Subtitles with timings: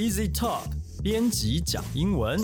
[0.00, 0.62] Easy Talk
[1.02, 2.42] 编辑讲英文。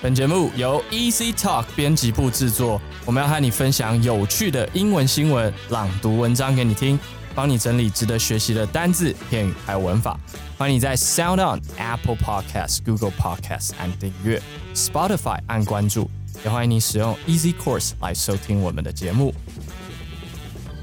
[0.00, 6.98] 本节目由 Easy Talk 编辑部制作，我们要和你分享有趣的英文新闻、朗读文章给你听，
[7.34, 10.18] 帮你整理值得学习的单字、片语还有文法。
[10.56, 14.42] 欢迎你在 Sound On、Apple Podcasts、Google Podcasts 按订阅
[14.74, 16.10] ，Spotify 按关注，
[16.42, 19.34] 也欢迎你使用 Easy Course 来收听我们的节目。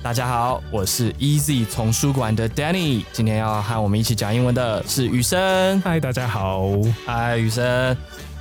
[0.10, 5.80] 大家好，我是 Easy 丛书馆的 Danny，今天要和我们一起讲英文的是雨生。
[5.82, 6.64] 嗨，大家好。
[7.06, 7.96] 嗨，雨生。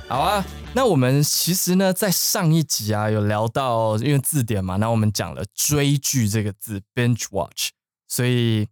[0.07, 7.69] 好啊，那我们其实呢，在上一集啊，有聊到因为字典嘛，那我们讲了追剧这个字 binge watch，
[8.07, 8.67] 所以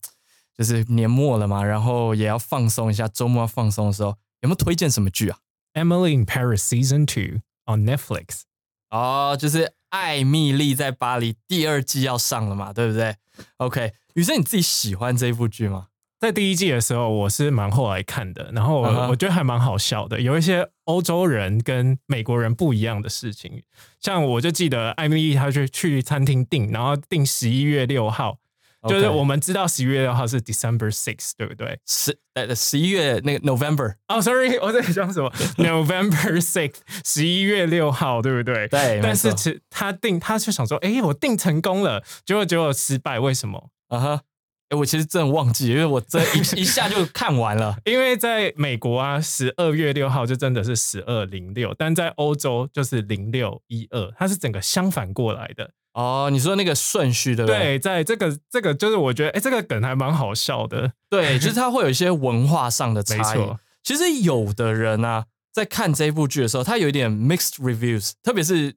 [0.57, 5.37] 就是年末了嘛，然后也要放松一下，周末要放松的时候，有没有推荐什么剧啊
[5.75, 8.41] ？Emily in Paris Season Two on Netflix。
[8.89, 13.15] 哦，就是《艾蜜莉在巴黎》第二季要上了嘛，对不对
[13.57, 15.87] ？OK，雨生你自己喜欢这一部剧吗？
[16.19, 23.61] 在第一季的时候，我是蛮后来看的，然后我我觉得还蛮好笑的，有一些欧洲人跟美国人不一样的事情。
[24.01, 28.39] 像我就记得艾米丽她去去餐厅订，然后订十一月六号，
[28.87, 31.79] 就是我们知道十一月六号是 December six，对不对？
[31.85, 35.29] 十呃十一月那个 November，哦、s o r r y 我在讲什么？
[35.57, 38.67] November six，十一月六号，对不对？
[38.67, 43.69] 对但是其他定，他就想说，哎，我定成功了，结果结果失败，为什么？
[43.87, 44.21] 啊哈，
[44.69, 47.77] 哎，我其实真的忘记，因为我这一一下就看完了。
[47.85, 55.71] 因为在美国啊，十二月六号就真的是十二零六，但在欧洲就是零六一二，它是整个相反过来的。
[55.97, 57.59] 哦，你说那个顺序对不对？
[57.59, 60.93] 对，在这个这个就是我觉得，哎，这个梗还蛮好笑的。
[61.09, 63.55] 对，就是它会有一些文化上的差异。
[63.83, 68.75] 其实有的人啊，在看这部剧的时候，他有一点 mixed reviews，特别是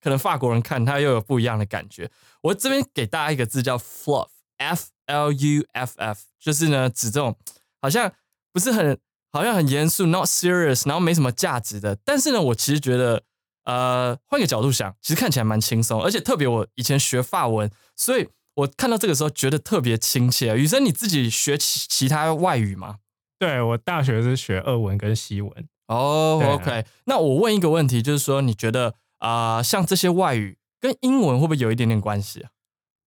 [0.00, 2.08] 可能法国人看，他又有不一样的感觉。
[2.42, 7.36] 我这边给大家一个字叫 fluff，f l u f f，就是呢指这种
[7.82, 8.12] 好像
[8.52, 8.96] 不是很
[9.32, 11.96] 好像很严肃，not serious，然后没什么价值的。
[12.04, 13.22] 但是呢，我其实觉得，
[13.64, 20.56] 呃，换个角度想，其实看起来蛮轻松，而且特别我以前学法文，所以我看到这个时候觉得特别亲切。
[20.56, 22.96] 雨生，你自己学其其他外语吗？
[23.38, 32.50] 对我大学是学俄文跟西文，哦、对啊 o k 那我问一个问题，就是说，你觉得啊、像这些外语跟英文会不会有一点点关系啊？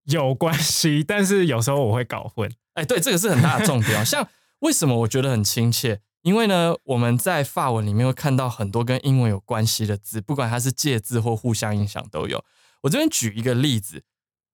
[0.06, 2.52] 有关系，但是有时候我会搞混。
[2.74, 4.04] 哎，对，这个是很大的重点哦。
[4.04, 4.28] 像
[4.60, 6.02] 为什么我觉得很亲切？
[6.24, 12.44] 因为呢，我们在法文里面会看到很多跟英文有关系的字，不管它是借字或互相影响都有。
[12.82, 14.04] 我这边举一个例子，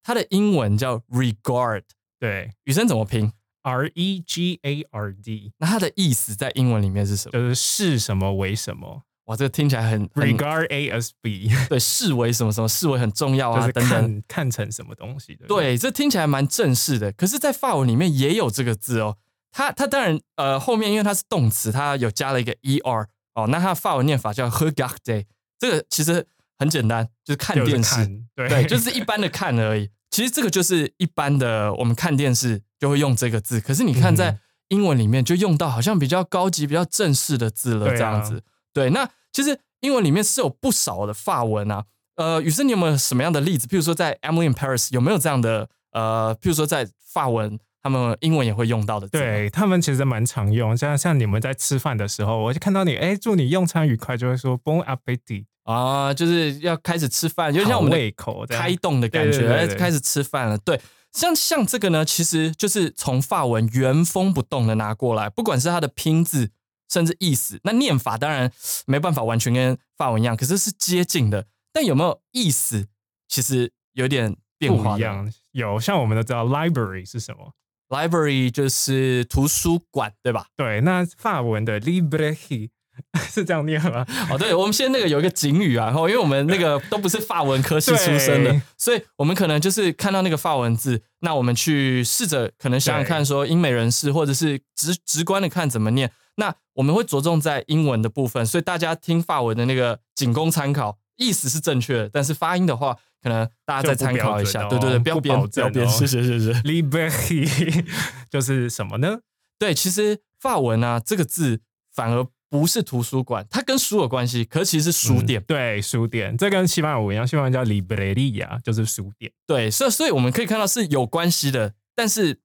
[0.04, 1.84] 它的英文叫 regard，
[2.20, 3.32] 对雨生怎么拼
[3.62, 7.34] ？，R E G A R D 那它的意思在英文里面是什么？
[7.34, 14.00] 就是视什么为什么哇，这个听起来很很，Regard A as B 对，视为什么什么，视为很重要啊，就是等等。
[14.00, 15.46] 看看成什么东西的。
[15.46, 19.18] 不对，这听起来蛮正式的，可是，在法文里面也有这个字哦。
[19.52, 23.06] 它它当然呃后面因为它是动词，它有加了一个 er
[23.36, 25.26] 哦，那它的法文念法叫 regarder，
[25.58, 26.26] 这个其实
[26.58, 29.90] 很简单，就是看就是电视，对对，就是一般的看而已。
[30.12, 34.40] 其实这个就是一般的，我们看电视就会用这个字，可是你看在嗯
[34.70, 38.44] 英文里面就用到好像比较高级、比较正式的字了，这样子。
[38.74, 41.86] 对，那其实英文里面是有不少的法文啊。
[42.16, 43.66] 呃，雨生，你有没有什么样的例子？
[43.66, 49.18] 譬如说在 Emily in Paris 有没有这样的呃，譬如说在法文他们英文也会用到的字？
[49.18, 60.58] 对他们其实蛮常用，像像你们在吃饭的时候，我就看到你，哎，祝你用餐愉快，就会说 Bon appetit，啊，就是要开始吃饭，就像我们胃口开动的感觉，对对对对哎开始吃饭了。
[60.58, 60.80] 对，
[61.14, 66.52] 像像这个呢，其实就是从法文原封不动的拿过来，不管是它的拼字，
[66.90, 68.52] 甚至意思，那念法当然
[68.86, 71.46] 没办法完全跟法文一样，可是是接近的。
[71.72, 72.88] 但有没有意思，
[73.28, 74.94] 其实有点变化。
[74.94, 75.32] 不一样。
[75.52, 77.54] 有像我们都知道 library 是什么，
[77.90, 80.46] Library 就是图书馆，对吧？
[80.56, 82.70] 对，那法文的 librairie
[83.32, 84.06] 是这样念吗？
[84.30, 106.54] 哦，对，我们现在那个有一个警语啊，然后因为我们那个都不是法文科系出身的，所以我们可能就是看到那个法文字，那我们去试着可能想想看，说英美人士或者是直直观的看怎么念，那我们会着重在英文的部分，所以大家听法文的那个仅供参考，意思是正确的，但是发音的话，可能大家再参考一下，对对对，不要编，不要编，证哦谢谢谢谢。
[106.62, 107.86] librairie
[108.30, 109.20] 就是什么呢？
[109.58, 111.62] 对，其实法文啊这个字
[111.94, 115.42] 反而不是图书馆，它跟书有关系，可是其实是书店。
[115.42, 119.32] 嗯对，书店，这跟西班牙文一样，西班牙叫 libreria，就是书店。
[119.46, 122.40] 对，所以所以我们可以看到是有关系的，但是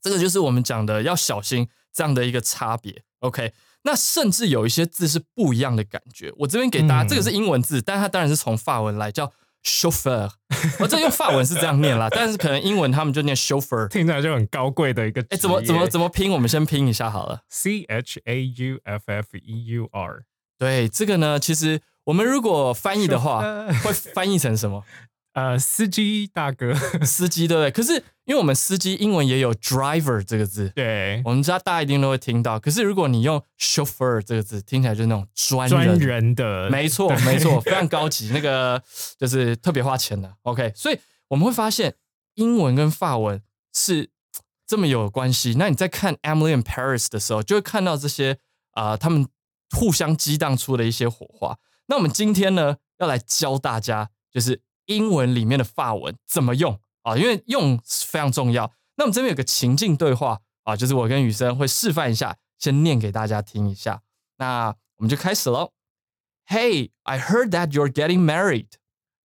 [0.00, 3.02] 这个就是我们讲的要小心这样的一个差别。
[3.20, 3.52] OK，
[3.82, 6.32] 那甚至有一些字是不一样的感觉。
[6.38, 9.30] 我这边给大家，嗯这个是英文字，但它当然是从法文来，叫
[9.66, 10.30] chauffeur，
[10.78, 13.88] 我这用法文是这样念啦， 但是可能英文他们就念 chauffeur。
[13.88, 15.20] 听起来就很高贵的一个。
[15.30, 16.30] 哎，怎么怎么怎么拼？
[16.30, 17.40] 我们先拼一下好了。
[17.48, 20.22] C H A U F F E U R。
[20.56, 23.42] 对，这个呢，其实我们如果翻译的话，
[23.82, 24.84] 会翻译成什么？
[25.36, 26.74] 呃，司机大哥，
[27.04, 27.70] 司机对不对？
[27.70, 32.58] 可是因为我们司机英文也有 driver 这个字，对，我们知道大家一定都会听到。
[32.58, 38.82] 可是如果你用 chauffeur 这个字，听起来就是那种专专人的，没错没错，非常高级，那个
[39.18, 40.34] 就是特别花钱的。
[40.44, 40.98] OK，所以
[41.28, 41.96] 我们会发现
[42.36, 43.42] 英文跟法文
[43.74, 44.08] 是
[44.66, 45.56] 这么有关系。
[45.58, 48.38] 那你在看 Emily in Paris 的时候，就会看到这些
[48.70, 49.28] 啊，他们
[49.76, 51.58] 互相激荡出的一些火花。
[51.88, 54.62] 那我们今天呢，要来教大家，就是。
[54.85, 57.17] 英文里面的法文怎么用啊？
[57.17, 58.71] 因为用非常重要。
[58.95, 64.01] 那我们这边有个情境对话啊，就是我跟雨生会示范一下，先念给大家听一下。
[64.37, 65.71] 那我们就开始喽。
[66.47, 68.67] Hey, I heard that you're getting married.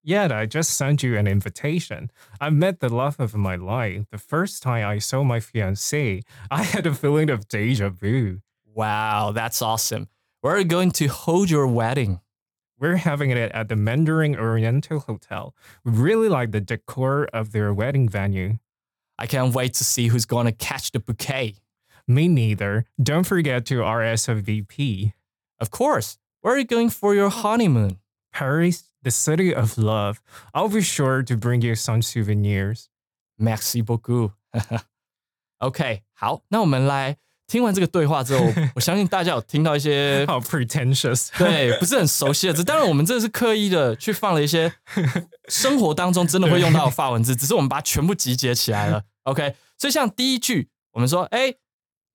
[0.04, 2.10] Yeah, I just sent you an invitation.
[2.38, 4.04] I met the love of my life.
[4.10, 8.42] The first time I saw my fiancée, I had a feeling of deja vu.
[8.72, 10.06] Wow, that's awesome.
[10.42, 12.20] Where are you going to hold your wedding?
[12.80, 15.54] We're having it at the Mandarin Oriental Hotel.
[15.84, 18.58] We really like the decor of their wedding venue.
[19.18, 21.54] I can't wait to see who's going to catch the bouquet.
[22.06, 22.84] Me neither.
[23.02, 25.14] Don't forget to RSVP.
[25.58, 26.18] Of course.
[26.42, 27.98] Where are you going for your honeymoon?
[28.32, 30.20] Paris, the city of love.
[30.52, 32.90] I'll be sure to bring you some souvenirs.
[33.38, 34.32] Merci beaucoup.
[35.60, 37.16] OK，好，那我们来
[37.51, 38.45] 听完这个对话之后，
[38.75, 42.63] 我相信大家有听到一些好 pretentious，对，不是很熟悉的字。
[42.63, 44.71] 当然，我们这是刻意的去放了一些
[45.49, 49.03] 生活当中真的会用到的法文字，只是我们把它全部集结起来了。
[49.23, 51.55] OK，所以像第一句，我们说，哎，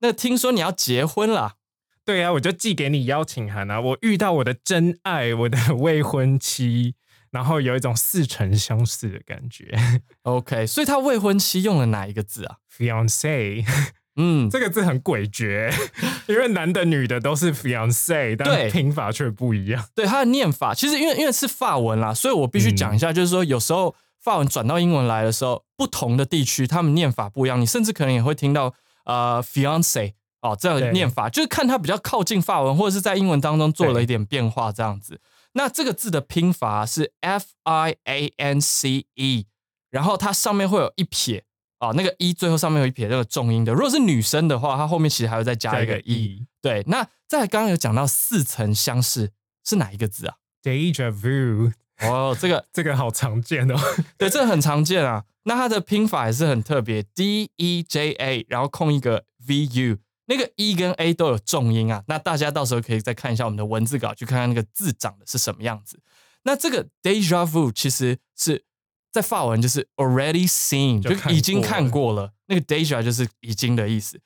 [0.01, 1.57] 那听说你要结婚了？
[2.07, 3.79] 对啊，我就寄给你邀请函啊。
[3.79, 6.95] 我遇到我的真爱，我的未婚妻，
[7.31, 9.77] 然后有一种似曾相识的感觉。
[10.23, 13.67] OK，所以他未婚妻用了哪一个字啊？Fiance。
[14.17, 15.71] 嗯，这个字很诡谲，
[16.27, 19.87] 因为男的女的都是 fiance，但拼法却不一样。
[19.95, 28.75] 对，它的念法其实因为因为是法文啦，所以我必须讲一下，就是说有时候法文转到英文来的时候，不同的地区他们念法不一样，你甚至可能也会听到
[29.05, 35.21] 呃 fiance 哦这样的念法，就是看它比较靠近法文，或者是在英文当中做了一点变化这样子。
[35.53, 39.47] 那这个字的拼法是 f i a n c e，
[39.91, 41.45] 然后它上面会有一撇。
[41.79, 43.73] 啊，那个一最后上面有一撇那个重音的。
[43.73, 46.47] 如果是女生的话，它后面其实还会再加一个一。
[46.63, 49.31] 对，那在刚刚有讲到似曾相识
[49.65, 51.73] 是哪一个字啊？Deja vu。
[52.01, 53.75] 哦，这个 这个好常见哦。
[54.17, 55.25] 对，这个很常见啊。
[55.45, 62.03] 那它的拼法也是很特别，D E J A，然后空一个 V U，那个 E 跟 A 都有重音啊。
[62.09, 66.01] 那大家到时候可以再看一下我们的文字稿，去看看那个字长的是什么样子。
[66.45, 68.65] 那这个 Deja vu 其实是。
[69.17, 72.33] 在法文就是 already seen，就已经看过了。
[72.49, 74.21] 那个 deja 就是已经的意思。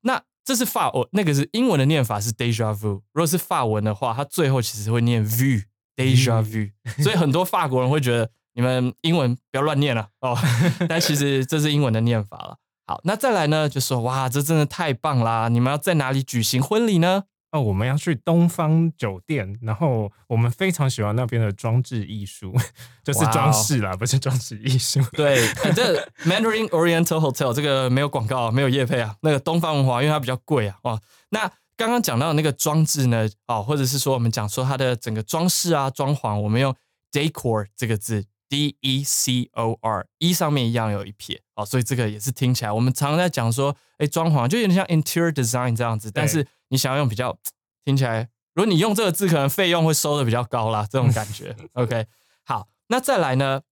[0.00, 3.02] 那这是法文，那个是英文的念法是 deja vu。
[3.12, 6.70] 如果是法文的话，它最后其实会念 vu，deja vu。
[7.02, 10.34] 所以很多法国人会觉得你们英文不要乱念了哦。
[10.88, 12.56] 但其实这是英文的念法了。
[12.86, 15.48] 好，那再来呢，就说哇，这真的太棒啦！
[15.48, 17.24] 你们要在哪里举行婚礼呢？
[17.52, 22.54] 哦，我们要去东方酒店，然后我们非常喜欢那边的装置艺术，
[23.02, 25.00] 就是装饰啦，不是装饰艺术。
[25.12, 25.36] 对，
[25.74, 29.16] 这 Mandarin Oriental Hotel 这个没有广告，没有业配啊。
[29.22, 30.76] 那个东方文化，因为它比较贵啊。
[30.84, 36.72] 哦，那刚刚讲到那个装置呢，哦，或者是说我们讲说它的整个装饰啊、装潢，我们用
[37.10, 46.46] decor 这个字，D E C O R，E 上面一样有一撇，哦，所以这个也是听起来，我们常常在讲说，哎，装潢就有点像 interior design 这样子，但是。
[46.70, 47.38] 你想要用比较
[47.84, 51.54] 听起来，如果你用这个字，可能费用会收的比较高啦，这种感觉。
[51.74, 52.06] OK，
[52.44, 53.62] 好，那再来呢？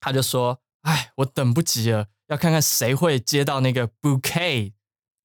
[0.00, 4.72] 他就说：“哎，我等不及了，要看看谁会接到那个 bouquet。”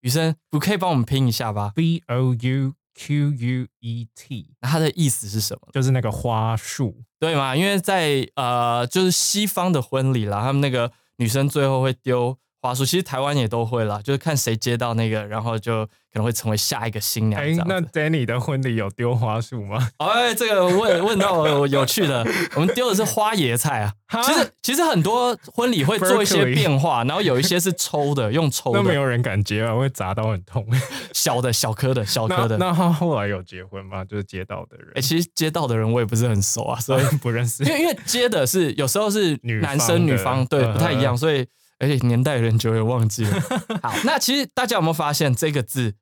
[0.02, 4.56] 雨生，bouquet 帮我们拼一下吧，B O U Q U E T。
[4.62, 5.68] 那它的意思是什么？
[5.72, 7.56] 就是那个花束，对吗？
[7.56, 12.38] 因为在呃，就是西方的婚礼啦，他们那个女生最后会丢。
[12.62, 17.42] 花束其实台湾也都会啦，就是看谁接到那个，然后就可能会成为下一个新娘。
[17.42, 19.90] 哎，那 Danny 的婚礼有丢花束吗？
[19.98, 23.94] 哎，这个问问到有趣的，我们丢的是花椰菜啊。
[24.24, 28.84] 其实其实很多婚礼会做一些变化， 然后有一些是抽的，用抽的。
[28.84, 30.64] 没有人敢接啊，会砸到很痛。
[31.14, 32.58] 小的小颗的小颗的。
[32.58, 34.06] 那他后来有结婚吗？
[34.06, 34.88] 就是接到的人。
[34.94, 37.64] 哎，其实接到的人我也不是很熟啊，所以不认识。
[37.64, 41.44] 因为因为接的是有时候是男生女方，对，不太一样，所以。
[41.82, 43.42] 而且年代有点久，也忘记了。
[43.82, 45.96] 好，那其实大家有没有发现这个字？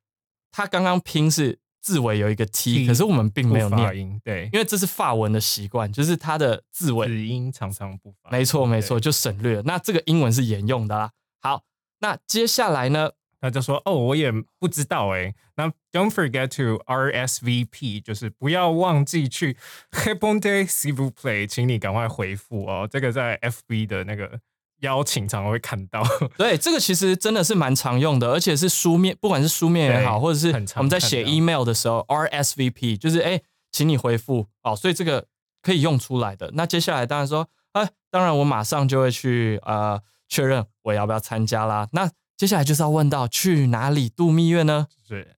[0.52, 8.30] 它刚刚拼是字尾有一个 t，T，可是我们并没有发念，音，对，因为这是法文的习惯，就是它的字尾子音常常不发。
[8.30, 9.64] 没错没错，就省略了。
[9.64, 11.12] 那这个英文是沿用的啦。
[11.42, 11.64] 好，
[12.00, 13.12] 那接下来呢？
[13.42, 15.34] 他就说：“哦，我也不知道哎。
[15.56, 19.56] 那 Don't forget to RSVP，就是不要忘记去
[19.92, 22.86] h e b o n d a y s i v u Play，请你赶快回复哦。
[22.92, 24.42] 这个在 FB 的那个
[24.80, 26.04] 邀请常常会看到。
[26.38, 35.28] 对，这个其实真的是蛮常用的，而且是书面，不管是书面也好，或者是我们在写 email 的时候，RSVP 就是哎，请你回复哦，所以这个
[35.62, 36.52] 可以用出来的。
[36.54, 41.88] 那接下来当然说，哎，当然我马上就会去呃确认我要不要参加啦。
[41.92, 44.88] 那接下来就是要问到去哪里度蜜月呢？
[45.08, 45.36] 是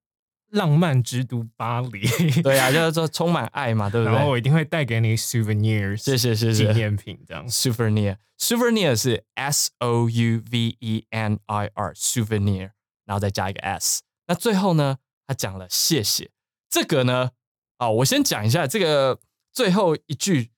[0.52, 2.08] 浪漫之都巴黎。
[2.42, 4.14] 对呀、就是说充满爱嘛，对不对？
[4.14, 6.72] 然后我一定会带给你 souvenirs，谢谢谢纪谢。
[6.74, 7.48] 念品这样。
[7.48, 12.72] souvenir souvenir 是 s o u v e n i r souvenir，
[13.06, 14.02] 然后再加一个 s。
[14.28, 16.32] 那最后呢，他讲了谢谢。
[16.70, 17.32] 这个呢，
[17.78, 19.20] 啊，我先讲一下这个
[19.54, 20.52] 最后一句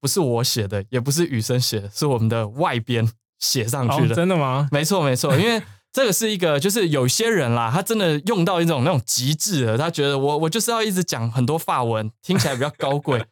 [0.00, 4.14] 不是我写的，也不是雨生写的，是我们的外编写上去哦，的。
[4.14, 4.68] 真的吗？
[4.70, 13.26] 没错没错，因为这个是一个，就是有些人啦，他真的用到一种那种极致的，他觉得我我就是要一直讲很多法文，听起来比较高贵。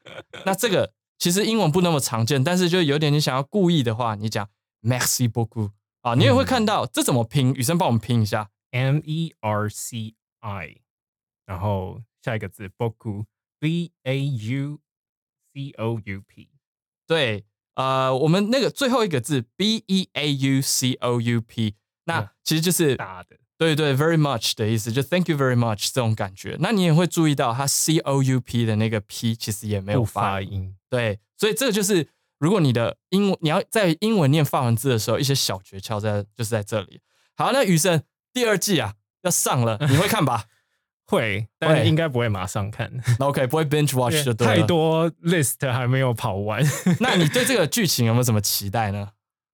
[0.45, 4.49] 那这个其实英文不那么常见，但是就有点你想要故意的话，你讲
[4.83, 5.71] merci beaucoup
[6.03, 8.50] 啊，你也会看到、这怎么拼，雨生帮我们拼一下。
[8.71, 10.83] M E R C I，
[11.47, 14.79] 然后下一个字 beaucoup，b a U
[15.55, 16.49] C O U P，
[17.07, 21.75] 对，呃，我们那个最后一个字 b e a u c o u p，
[22.09, 26.57] 那嗯其实就是大的对对，very much 的意思，就 thank you very much 这种感觉。
[26.61, 30.75] 那你也会注意到，它 c o u p 的那个 p 其实也没有发音。
[30.88, 37.00] 对，所以这个就是如果你的英文你要在英文念法文字的时候，一些小诀窍在就是在这里。
[37.37, 40.45] 好，那雨生第二季啊要上了， 你会看吧
[41.05, 44.55] 会，会但应该不会马上看，那？OK，不会 binge watch 就对了。
[44.55, 46.62] 太多 list 还没有跑完。
[47.00, 49.09] 那你对这个剧情有没有什么期待呢？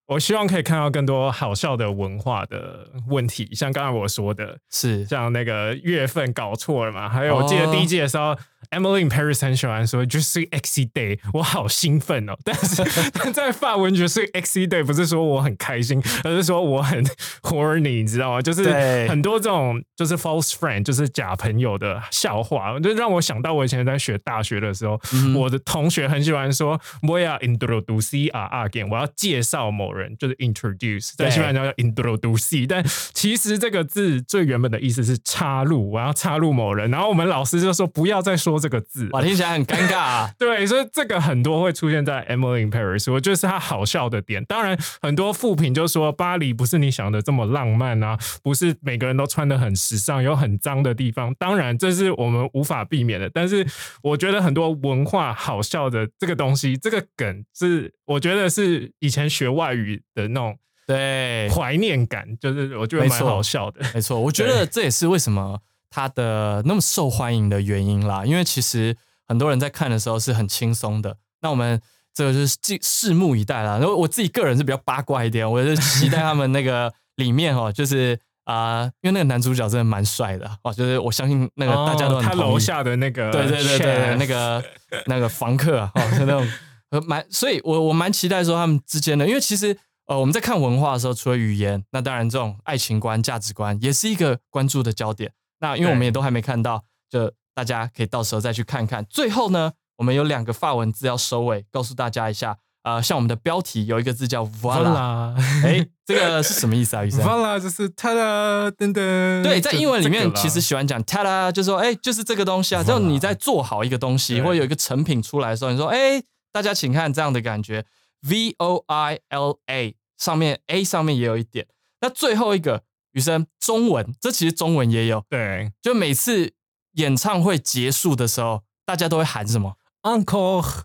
[0.06, 5.04] 我希望可以看到更多好笑的文化的问题，像刚才我说的，是。
[5.06, 7.72] 像那个月份搞错了嘛，还有我记得哦。
[7.72, 8.36] 第一季的时候、
[8.82, 12.34] e in Paris 很喜欢说就是 X Day，我好兴奋哦。
[12.44, 12.82] 但是
[13.14, 17.04] 但在法文就是 X Day 不是说我很开心，而是说我很
[17.42, 18.42] horny，你知道吗？
[18.42, 18.64] 就是
[19.08, 39.06] 很多这种就是 false friend，就是假朋友的笑话，就让我想到我以前在学大学的时候，嗯我的同学很喜欢说我要 introduce a again，我要介绍某人，就是 introduce，在对西班牙叫 introduce，但其实这个字最原本的意思是插入，我要插入某人，然后我们老师就说不要再说这个字。
[39.12, 40.30] 哇，听起来很尴尬啊。
[40.40, 44.42] 对，所以这个很多会出现在《Emily in Paris》，我觉得是它好笑的点。
[44.46, 51.34] 当然，很多负评就说巴黎不是你想的这么浪漫啊，不是每个人都穿的很时尚，有很脏的地方。
[51.38, 53.28] 当然，这是我们无法避免的。
[53.28, 53.66] 但是，
[54.02, 60.56] 我觉得很多文化好笑的这个东西，这个梗是我觉得是以前学外语的那种
[60.86, 63.80] 对，怀念感，就是我觉得蛮好笑的。
[63.92, 65.60] 没错，我觉得这也是为什么
[65.94, 68.24] 它的那么受欢迎的原因啦。
[68.26, 68.96] 因为其实
[69.28, 71.80] 很多人在看的时候是很轻松的，那我们
[72.12, 73.78] 这个就是拭拭目以待啦。
[73.78, 84.62] 然后我自己个人是比较八卦一点，我是期待他们那个里面哦，就是啊、因为那个男主角真的蛮帅的哦，就是我相信那个大家都哦他很同意楼下的那个对对对对那个
[85.06, 86.46] 那个房客啊，哦，就那种
[86.90, 89.74] 呃蛮，所以我我蛮期待说他们之间的，因为其实
[90.08, 95.32] 呃我们在看文化的时候，除了语言，那当然这种爱情观、价值观也是一个关注的焦点。
[95.64, 99.02] 那因为我们也都还没看到，就大家可以到时候再去看看。
[99.08, 102.58] 最后呢，我们有两个法文字要收尾，告诉大家一下。
[102.82, 112.84] 呃，像我们的标题有一个字叫 voila，Voila 哎，这个是什么意思啊，意思？Voila 就是 ta da 噔噔，对，在英文里面其实喜欢讲 ta da，就说哎，就是这个东西啊。
[112.84, 117.86] 只要你在做好一个东西，或者有一个成品出来的时候，你说哎，大家请看这样的感觉
[118.28, 121.66] ，V O I L A 上面 A 上面也有一点。
[122.02, 122.82] 那最后一个
[123.14, 126.52] 雨生中文，这其实中文也有，对就每次
[126.92, 130.82] 演唱会结束的时候，大家都会喊什么？uncle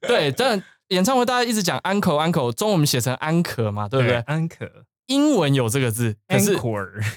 [0.00, 4.16] 对，但演唱会大家一直讲 uncle uncle，中文我们写成安可嘛，对不对？
[4.20, 6.56] 安可英文有这个字，可是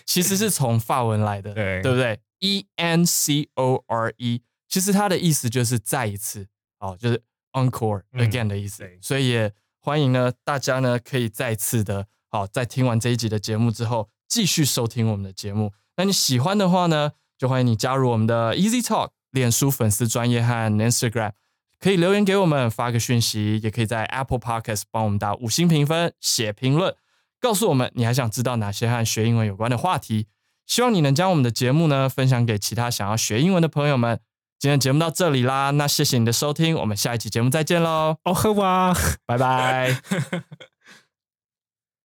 [0.06, 6.48] 其实是从法文来的，对对不对？E N C O R E，其实它的意思就是再一次，
[6.80, 7.22] 哦，就是
[7.54, 8.80] encore 嗯 again 的意思。
[8.80, 15.72] 对所以也欢迎呢，大家呢可以再次的，好，在听完这一集的节目之后，继续收听我们的节目。
[15.96, 21.32] 那你喜欢的话呢，就欢迎你加入我们的 Easy Talk 脸书粉丝专业和 Instagram。
[21.80, 26.94] 可以留言给我们，发个讯息，也可以在 Apple Podcast 帮我们打五星评分、写评论，
[27.40, 30.28] 告诉我们你还想知道哪些和学英文有关的话题。
[30.66, 34.20] 希望你能将我们的节目呢分享给其他想要学英文的朋友们。
[34.60, 38.94] 今天节目到这里啦，那谢谢你的收听，我们下一期节目再见喽，哦呵哇。
[39.26, 40.02] 拜拜。